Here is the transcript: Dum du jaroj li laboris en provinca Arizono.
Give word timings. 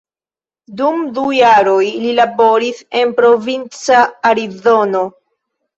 Dum 0.79 1.03
du 1.17 1.25
jaroj 1.39 1.85
li 2.07 2.15
laboris 2.21 2.83
en 3.03 3.15
provinca 3.21 4.05
Arizono. 4.33 5.09